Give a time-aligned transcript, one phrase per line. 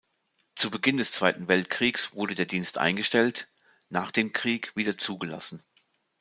[0.55, 3.47] Zu Beginn des Zweiten Weltkriegs wurde der Dienst eingestellt,
[3.89, 5.63] nach dem Krieg wieder zugelassen.